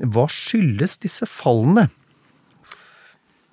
[0.00, 1.88] Hva skyldes disse fallene?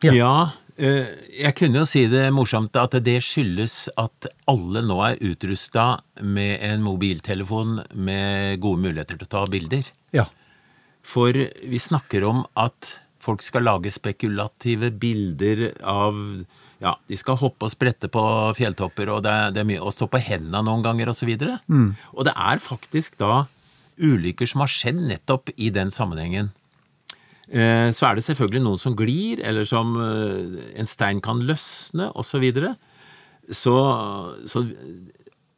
[0.05, 0.13] Ja.
[0.13, 0.33] Ja,
[0.77, 1.09] eh,
[1.39, 5.87] jeg kunne jo si det morsomt at det skyldes at alle nå er utrusta
[6.21, 9.89] med en mobiltelefon med gode muligheter til å ta bilder.
[10.15, 10.27] Ja.
[11.07, 16.15] For vi snakker om at folk skal lage spekulative bilder av
[16.77, 18.21] ja, de skal hoppe og sprette på
[18.57, 21.31] fjelltopper, og det er, det er mye å stå på hendene noen ganger, osv.
[21.33, 21.87] Og, mm.
[22.13, 23.47] og det er faktisk da
[23.99, 26.51] ulykker som har skjedd nettopp i den sammenhengen.
[27.49, 32.11] Eh, Så er det selvfølgelig noen som glir, eller som eh, en stein kan løsne,
[32.13, 32.31] osv.
[32.31, 32.75] Så, videre.
[33.51, 33.75] så
[34.45, 34.65] Så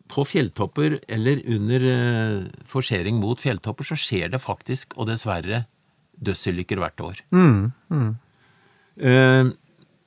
[0.09, 5.65] på fjelltopper, eller under eh, forsering mot fjelltopper, så skjer det faktisk, og dessverre,
[6.19, 7.19] dødsulykker hvert år.
[8.99, 9.51] Eh,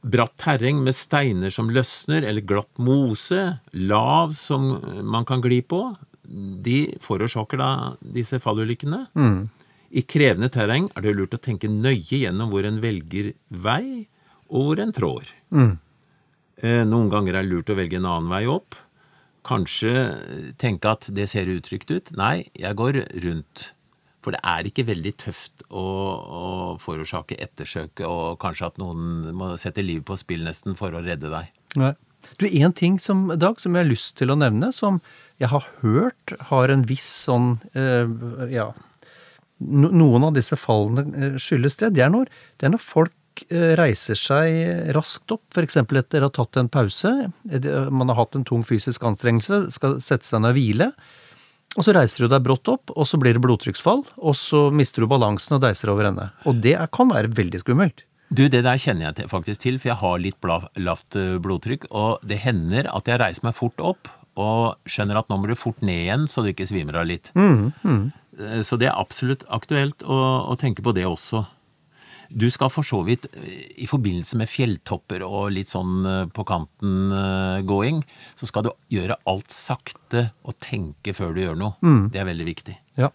[0.02, 4.72] bratt terreng med steiner som løsner, eller glatt mose, lav som
[5.06, 5.84] man kan gli på,
[6.32, 7.70] de forårsaker da
[8.00, 9.04] disse fallulykkene.
[9.92, 14.06] I krevende terreng er det lurt å tenke nøye gjennom hvor en velger vei,
[14.48, 15.28] og hvor en trår.
[15.52, 15.74] Mm.
[16.88, 18.78] Noen ganger er det lurt å velge en annen vei opp.
[19.44, 19.92] Kanskje
[20.60, 22.12] tenke at det ser utrygt ut.
[22.16, 23.72] Nei, jeg går rundt.
[24.22, 26.44] For det er ikke veldig tøft å, å
[26.80, 31.32] forårsake ettersøk, og kanskje at noen må sette livet på spill nesten for å redde
[31.32, 31.50] deg.
[31.82, 31.92] Nei.
[32.38, 35.00] Du, En ting som, Dag, som jeg har lyst til å nevne, som
[35.42, 38.06] jeg har hørt har en viss sånn eh,
[38.52, 38.70] Ja,
[39.62, 41.94] noen av disse fallene eh, skyldes det.
[41.96, 45.80] Det er når, det er når folk eh, reiser seg raskt opp, f.eks.
[45.82, 47.12] etter å ha tatt en pause.
[47.90, 50.92] Man har hatt en tung fysisk anstrengelse, skal sette seg ned og hvile.
[51.72, 55.02] Og så reiser du deg brått opp, og så blir det blodtrykksfall, og så mister
[55.02, 56.28] du balansen og deiser over ende.
[56.44, 58.04] Og det kan være veldig skummelt.
[58.32, 60.46] Du, det der kjenner jeg faktisk til, for jeg har litt
[60.80, 64.08] lavt eh, blodtrykk, og det hender at jeg reiser meg fort opp
[64.40, 67.28] og skjønner at nå må du fort ned igjen så du ikke svimer av litt.
[67.36, 70.16] Eh, Så det er absolutt aktuelt å,
[70.48, 71.42] å tenke på det også.
[72.32, 76.00] Du skal for så vidt, eh, i forbindelse med fjelltopper og litt sånn
[76.32, 78.00] på kanten-gåing,
[78.40, 81.76] så skal du gjøre alt sakte og tenke før du gjør noe.
[82.08, 82.78] Det er veldig viktig.
[82.96, 83.12] Ja.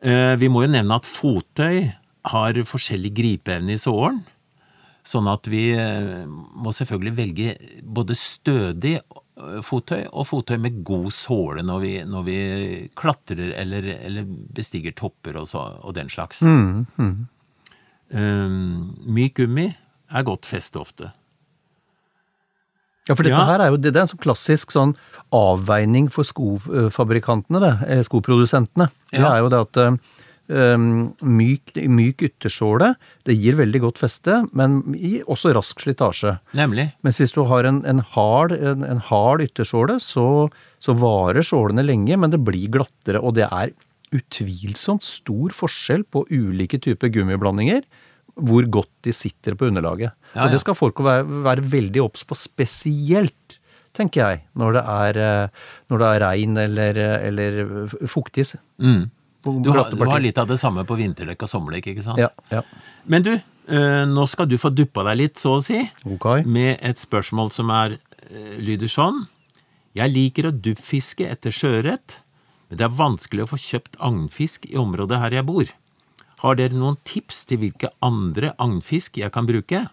[0.00, 1.90] Vi må jo nevne at fottøy
[2.32, 4.22] har forskjellig gripeevne i sålen.
[5.08, 7.54] Sånn at vi eh, må selvfølgelig velge
[7.96, 12.38] både stødig eh, fottøy og fottøy med god såle når vi, når vi
[12.98, 14.28] klatrer eller, eller
[14.58, 16.42] bestiger topper og, så, og den slags.
[18.08, 18.48] Eh,
[19.16, 19.70] myk gummi
[20.08, 21.10] er godt feste ofte.
[23.08, 23.46] Ja, for dette Ja.
[23.48, 24.92] her er jo det, er en sånn klassisk sånn
[25.32, 28.04] avveining for skofabrikantene, det, skoprodusentene.
[28.04, 28.88] skoprodusentene.
[29.12, 29.96] Det er jo det at eh,
[30.48, 32.94] um, myk, myk yttersåle,
[33.28, 34.80] det gir veldig godt feste, men
[35.28, 36.38] også rask slitasje.
[36.58, 36.88] Nemlig.
[37.06, 40.48] Mens hvis du har en, en hard, en, en hard yttersåle, så,
[40.82, 43.74] så varer sålene lenge, men det blir glattere, og det er
[44.14, 47.82] utvilsomt stor forskjell på ulike typer gummiblandinger.
[48.38, 50.12] hvor godt de sitter på underlaget.
[50.36, 53.58] Ja, Og det skal folk være, være veldig obs på, spesielt,
[53.96, 55.48] tenker jeg, når det er, eh,
[55.90, 58.44] når det er regn eller, eller fuktig.
[58.78, 59.10] Mm.
[59.44, 62.20] Du har, du har litt av det samme på vinterdekk og sommerdekk, ikke sant?
[62.20, 62.62] Ja, ja.
[63.08, 66.42] Men du, eh, nå skal du få duppa deg litt, så å si, okay.
[66.44, 67.98] med et spørsmål som er,
[68.28, 69.26] eh, lyder sånn.
[69.96, 72.18] Jeg liker å duppfiske etter sjøørret,
[72.68, 75.70] men det er vanskelig å få kjøpt agnfisk i området her jeg bor.
[76.42, 79.86] Har dere noen tips til hvilke andre agnfisk jeg kan bruke?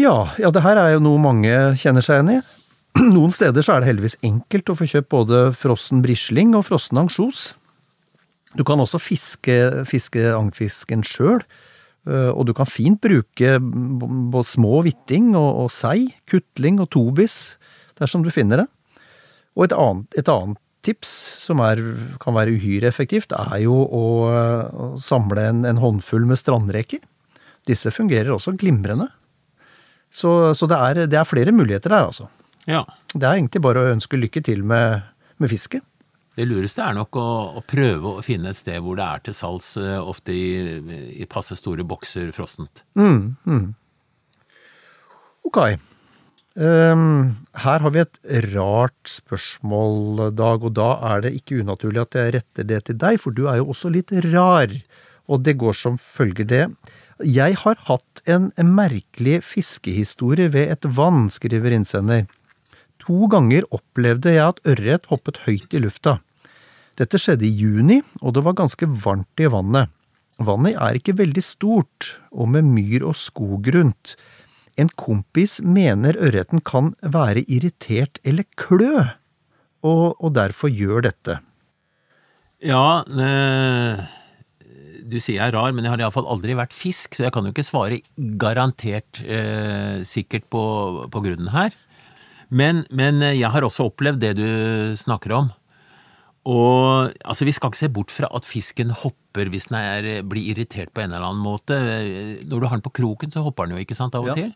[0.00, 2.40] Ja, ja, det her er jo noe mange kjenner seg igjen i.
[3.14, 6.98] Noen steder så er det heldigvis enkelt å få kjøpt både frossen brisling og frossen
[7.00, 7.54] ansjos.
[8.58, 9.56] Du kan også fiske,
[9.86, 11.44] fiske agnfisken sjøl,
[12.10, 17.36] og du kan fint bruke både små hvitting og, og sei, kutling og tobis,
[18.00, 18.66] dersom du finner det.
[19.54, 21.12] Og et annet, et annet tips
[21.42, 21.80] som er,
[22.22, 27.02] kan være uhyre effektivt, er jo å, å samle en, en håndfull med strandreker.
[27.68, 29.10] Disse fungerer også glimrende.
[30.10, 32.30] Så, så det, er, det er flere muligheter der, altså.
[32.68, 35.06] Ja, Det er egentlig bare å ønske lykke til med,
[35.40, 35.84] med fisket.
[36.40, 37.28] Det lureste er nok å,
[37.60, 40.80] å prøve å finne et sted hvor det er til salgs, eh, ofte i,
[41.20, 42.84] i passe store bokser frossent.
[45.44, 45.60] Ok.
[46.60, 48.16] Um, her har vi et
[48.50, 53.20] rart spørsmål, Dag, og da er det ikke unaturlig at jeg retter det til deg,
[53.22, 54.72] for du er jo også litt rar.
[55.30, 56.64] Og det går som følger det.
[57.20, 62.24] Jeg har hatt en merkelig fiskehistorie ved et vann, skriver innsender.
[63.04, 66.18] To ganger opplevde jeg at ørret hoppet høyt i lufta.
[66.98, 69.92] Dette skjedde i juni, og det var ganske varmt i vannet.
[70.40, 74.16] Vannet er ikke veldig stort, og med myr og skog rundt.
[74.80, 79.04] En kompis mener ørreten kan være irritert eller klø,
[79.84, 81.40] og, og derfor gjør dette.
[82.64, 84.00] Ja, eh,
[85.10, 87.46] du sier jeg er rar, men jeg har iallfall aldri vært fisk, så jeg kan
[87.46, 88.00] jo ikke svare
[88.40, 90.64] garantert eh, sikkert på,
[91.12, 91.76] på grunnen her.
[92.50, 94.50] Men, men eh, jeg har også opplevd det du
[95.00, 95.50] snakker om.
[96.48, 100.54] Og altså, vi skal ikke se bort fra at fisken hopper hvis den er, blir
[100.54, 101.76] irritert på en eller annen måte.
[102.48, 104.34] Når du har den på kroken, så hopper den jo, ikke sant, av og Ja.
[104.38, 104.54] til.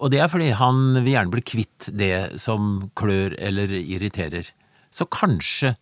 [0.00, 4.48] Og det er fordi han vil gjerne bli kvitt det som klør eller irriterer.
[4.90, 5.74] Så kanskje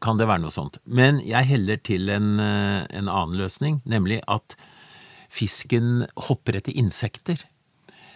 [0.00, 0.78] kan det være noe sånt.
[0.86, 4.56] Men jeg heller til en, eh, en annen løsning, nemlig at
[5.30, 7.44] fisken hopper etter insekter.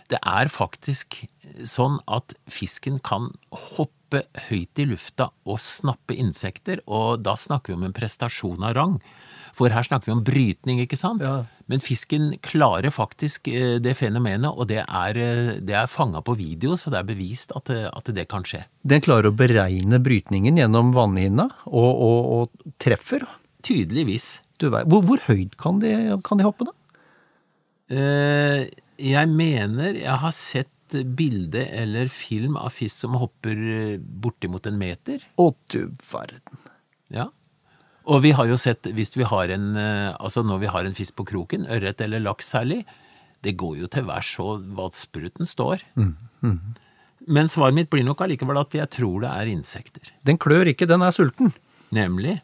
[0.08, 1.22] Det er faktisk
[1.68, 7.76] sånn at fisken kan hoppe høyt i lufta og snappe insekter, og da snakker vi
[7.76, 8.94] om en prestasjon av rang.
[9.58, 11.20] For her snakker vi om brytning, ikke sant?
[11.24, 11.42] Ja.
[11.68, 16.36] Men fisken klarer faktisk eh, det fenomenet, og det er, eh, det er fanga på
[16.38, 18.62] video, så det er bevist at, det- at det kan skje.
[18.86, 23.26] Den klarer å beregne brytningen gjennom vannhinna, og, og, og treffer.
[23.66, 24.38] Tydeligvis.
[24.62, 25.92] Du hvor, hvor høyt kan de,
[26.24, 26.72] kan de hoppe, da?
[27.90, 34.66] Eh, jeg mener jeg har sett bilde eller film av fisk som hopper eh, bortimot
[34.68, 35.24] en meter.
[35.36, 36.62] Å, du verden.
[37.12, 37.28] Ja.
[38.08, 40.96] Og vi har jo sett, hvis vi har en, eh, altså når vi har en
[40.96, 42.82] fisk på kroken, ørret eller laks særlig,
[43.44, 45.84] det går jo til værs så vasspruten står.
[47.28, 50.10] Men svaret mitt blir nok allikevel at jeg tror det er insekter.
[50.26, 51.52] Den klør ikke, den er sulten.
[51.94, 52.38] Nemlig.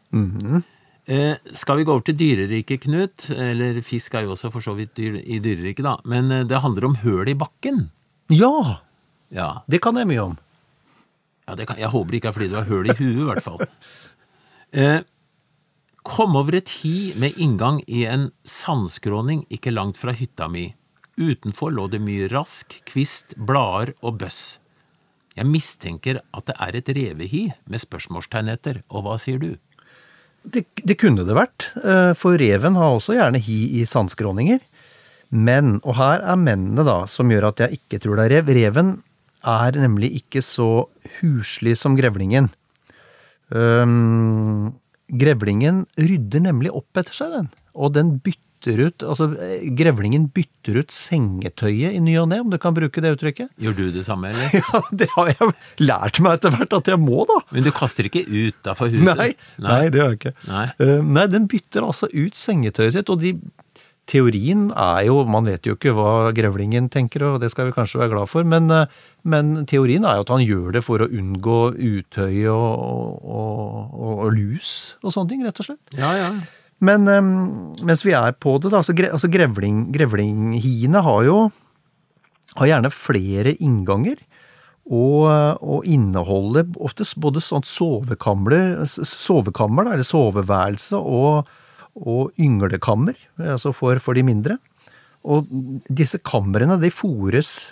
[1.07, 3.29] Eh, skal vi gå over til dyreriket, Knut?
[3.31, 5.97] Eller fisk er jo også for så vidt dyr, i dyreriket, da.
[6.05, 7.87] Men eh, det handler om høl i bakken.
[8.33, 8.81] Ja!
[9.33, 10.37] Ja, Det kan jeg mye om.
[11.45, 13.29] Ja, det kan, jeg håper det ikke er fordi du har høl i huet, i
[13.31, 13.65] hvert fall.
[14.75, 15.05] Eh,
[16.03, 20.65] kom over et hi med inngang i en sandskråning ikke langt fra hytta mi.
[21.15, 24.57] Utenfor lå det mye rask, kvist, blader og bøss.
[25.37, 29.53] Jeg mistenker at det er et revehi med spørsmålstegn etter, og hva sier du?
[30.45, 34.61] Det, det kunne det vært, eh, for reven har også gjerne hi i sandskråninger.
[35.33, 38.51] Men, og her er mennene da, som gjør at jeg ikke tror det er rev.
[38.55, 38.91] Reven
[39.45, 40.85] er nemlig ikke så
[41.19, 42.51] huslig som grevlingen.
[43.49, 44.73] Um,
[45.09, 47.51] grevlingen rydder nemlig opp etter seg, den.
[47.75, 52.49] Og den bytter ut Altså, eh, grevlingen bytter ut sengetøyet i ny og ne, om
[52.51, 53.51] du kan bruke det uttrykket.
[53.61, 54.49] Gjør du det samme, eller?
[54.65, 55.51] Ja, det har jeg
[55.83, 57.39] lært meg etter hvert at jeg må, da.
[57.53, 59.05] Men du kaster ikke utafor huset?
[59.05, 59.31] Nei,
[59.61, 60.33] nei, det gjør jeg ikke.
[60.49, 60.65] Nei.
[60.81, 63.35] Uh, nei, den bytter altså ut sengetøyet sitt, og de
[64.09, 68.03] Teorien er jo Man vet jo ikke hva grevlingen tenker, og det skal vi kanskje
[68.03, 68.91] være glad for, men, eh,
[69.25, 74.13] men teorien er jo at han gjør det for å unngå utøy og, og, og,
[74.27, 74.69] og lus
[75.01, 75.97] og sånne ting, rett og slett.
[75.97, 76.29] Ja, ja.
[76.85, 77.09] Men
[77.85, 81.37] mens vi er på det, da, så gre, altså grevling, grevlinghiene har jo
[82.59, 84.21] har gjerne flere innganger.
[84.85, 85.25] Og,
[85.65, 91.49] og inneholder ofte både sånt sovekammer, sovekammer da, eller soveværelse, og,
[91.97, 94.59] og ynglekammer, altså for, for de mindre.
[95.25, 95.49] og
[95.89, 97.71] disse kamrene de fôres,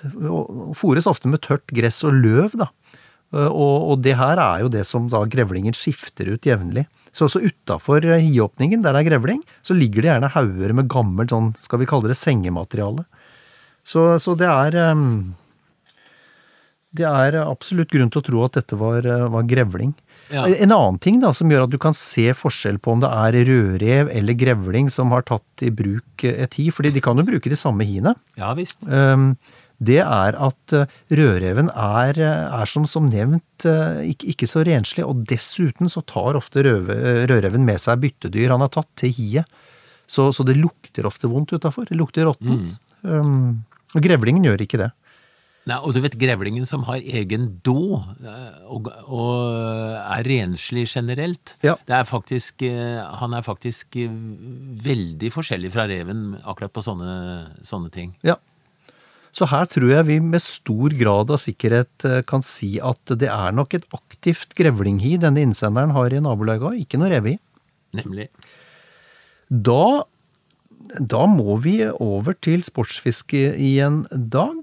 [0.74, 2.72] fôres ofte med tørt gress og løv, da.
[3.34, 6.88] Og, og det her er jo det som da grevlingen skifter ut jevnlig.
[7.14, 11.34] Så også utafor hiåpningen, der det er grevling, så ligger det gjerne hauger med gammelt
[11.34, 13.06] sånn, skal vi kalle det sengemateriale.
[13.86, 15.36] Så, så det er um,
[16.94, 19.96] Det er absolutt grunn til å tro at dette var, var grevling.
[20.32, 20.46] Ja.
[20.46, 23.38] En annen ting da, som gjør at du kan se forskjell på om det er
[23.50, 27.52] rødrev eller grevling som har tatt i bruk et hi, fordi de kan jo bruke
[27.52, 28.16] de samme hiene.
[28.40, 28.88] Ja visst.
[28.88, 29.34] Um,
[29.84, 35.04] det er at eh, rødreven er, er som, som nevnt eh, ikke, ikke, så renslig,
[35.04, 36.96] og dessuten så tar ofte røve,
[37.28, 39.60] rødreven med seg byttedyr han har tatt til hiet.
[40.08, 41.88] Så, så det lukter ofte vondt utafor.
[41.90, 42.76] Det lukter råttent.
[43.04, 43.12] Mm.
[43.12, 44.92] Um, og grevlingen gjør ikke det.
[45.70, 51.54] Nei, og du vet grevlingen som har egen do eh, og, og er renslig generelt,
[51.64, 51.78] Ja.
[51.88, 52.66] det er faktisk,
[53.22, 57.14] han er faktisk veldig forskjellig fra reven akkurat på sånne,
[57.64, 58.12] sånne ting.
[58.28, 58.36] Ja.
[59.34, 63.32] Så her tror jeg vi med stor grad av sikkerhet eh, kan si at det
[63.34, 67.40] er nok et aktivt grevlinghi denne innsenderen har i nabolaget, ikke noe revehi.
[67.98, 68.28] Nemlig.
[69.50, 70.04] Da,
[71.00, 74.60] da må vi over til sportsfiske i en dag.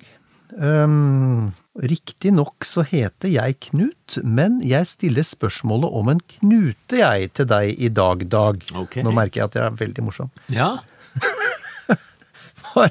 [0.58, 7.48] Um, Riktignok så heter jeg Knut, men jeg stiller spørsmålet om en knute, jeg, til
[7.50, 8.64] deg i dag, Dag.
[8.84, 9.04] Okay.
[9.06, 10.32] Nå merker jeg at jeg er veldig morsom.
[10.52, 10.78] Ja,
[12.74, 12.90] Var,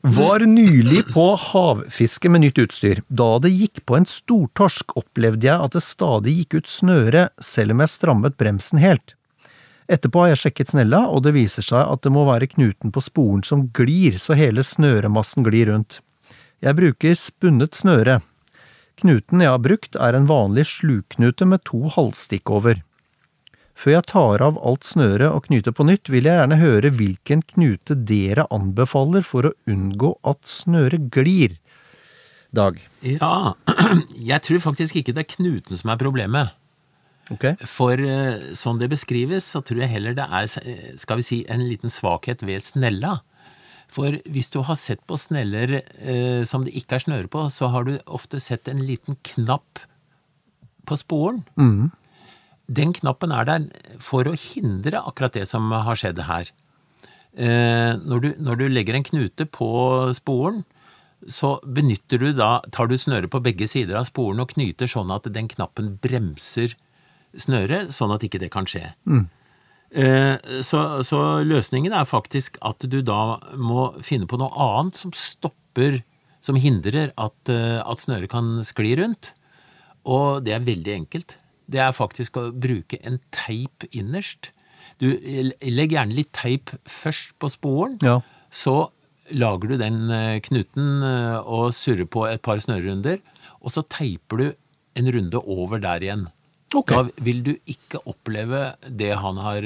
[0.00, 3.02] var nylig på havfiske med nytt utstyr.
[3.08, 7.76] Da det gikk på en stortorsk, opplevde jeg at det stadig gikk ut snøre, selv
[7.76, 9.16] om jeg strammet bremsen helt.
[9.90, 13.02] Etterpå har jeg sjekket snella, og det viser seg at det må være knuten på
[13.02, 15.98] sporen som glir, så hele snøremassen glir rundt.
[16.60, 18.18] Jeg bruker spunnet snøre.
[19.00, 22.82] Knuten jeg har brukt, er en vanlig sluknute med to halvstikk over.
[23.80, 27.44] Før jeg tar av alt snøret og knyter på nytt, vil jeg gjerne høre hvilken
[27.54, 31.56] knute dere anbefaler for å unngå at snøret glir.
[32.52, 32.76] Dag.
[33.06, 33.54] ja.
[34.30, 36.50] Jeg tror faktisk ikke det er knuten som er problemet.
[37.30, 37.44] Ok?
[37.62, 38.02] For
[38.58, 41.92] sånn det beskrives, så tror jeg heller det er, eh, skal vi si, en liten
[41.94, 43.20] svakhet ved snella.
[43.90, 47.72] For hvis du har sett på sneller eh, som det ikke er snøre på, så
[47.74, 49.82] har du ofte sett en liten knapp
[50.86, 51.42] på sporen.
[52.70, 53.66] Den knappen er der
[54.02, 56.52] for å hindre akkurat det som har skjedd her.
[57.34, 59.70] Eh, når, du, når du legger en knute på
[60.14, 60.62] sporen,
[61.26, 65.10] så benytter du da, tar du snøret på begge sider av sporen og knyter sånn
[65.12, 66.72] at den knappen bremser
[67.38, 68.88] snøret, sånn at ikke det kan skje.
[69.26, 69.39] Eh,
[69.90, 76.00] Så, så løsningen er faktisk at du da må finne på noe annet som stopper,
[76.40, 79.32] som hindrer at, eh, at snøret kan skli rundt.
[80.06, 81.36] Og det er veldig enkelt.
[81.70, 84.52] Det er faktisk å bruke en teip innerst.
[85.02, 88.20] Du legg gjerne litt teip først på sporen, Ja.
[88.50, 88.90] så
[89.30, 93.20] lager du den eh, knuten eh, og surrer på et par snørrunder.
[93.62, 94.46] og så teiper du
[94.96, 96.28] en runde over der igjen.
[96.74, 96.92] Ok.
[96.92, 99.64] Da vil du ikke oppleve det han har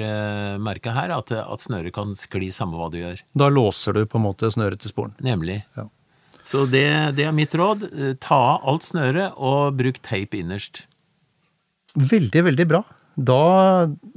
[0.62, 3.20] merka her, at, at snøret kan skli samme hva du gjør.
[3.36, 5.12] Da låser du på en måte snøret til sporen.
[5.20, 5.58] Nemlig.
[5.76, 5.84] Ja.
[6.44, 7.86] Så det, det er mitt råd.
[7.88, 10.84] Eh, Ta av alt snøret og bruk teip innerst.
[11.96, 12.82] Veldig, veldig bra.
[13.16, 13.40] Da,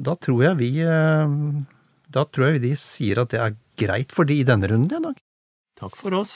[0.02, 1.36] da tror jeg vi eh,
[2.10, 5.06] Da tror jeg de sier at det er greit for de i denne runden, i
[5.08, 5.22] Dag.
[5.78, 6.36] Takk for oss.